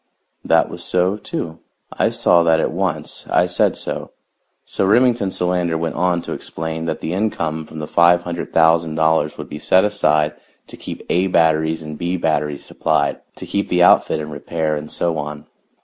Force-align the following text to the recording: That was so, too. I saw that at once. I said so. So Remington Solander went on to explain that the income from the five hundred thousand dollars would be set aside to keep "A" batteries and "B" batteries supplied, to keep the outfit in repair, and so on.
That 0.43 0.67
was 0.67 0.83
so, 0.83 1.15
too. 1.15 1.59
I 1.93 2.09
saw 2.09 2.41
that 2.41 2.59
at 2.59 2.71
once. 2.71 3.27
I 3.29 3.45
said 3.45 3.77
so. 3.77 4.09
So 4.65 4.83
Remington 4.83 5.29
Solander 5.29 5.77
went 5.77 5.93
on 5.93 6.23
to 6.23 6.33
explain 6.33 6.85
that 6.85 7.01
the 7.01 7.13
income 7.13 7.67
from 7.67 7.77
the 7.77 7.85
five 7.87 8.23
hundred 8.23 8.51
thousand 8.51 8.95
dollars 8.95 9.37
would 9.37 9.47
be 9.47 9.59
set 9.59 9.85
aside 9.85 10.33
to 10.65 10.75
keep 10.75 11.05
"A" 11.11 11.27
batteries 11.27 11.83
and 11.83 11.99
"B" 11.99 12.17
batteries 12.17 12.65
supplied, 12.65 13.19
to 13.35 13.45
keep 13.45 13.69
the 13.69 13.83
outfit 13.83 14.19
in 14.19 14.31
repair, 14.31 14.75
and 14.75 14.89
so 14.91 15.19
on. 15.19 15.45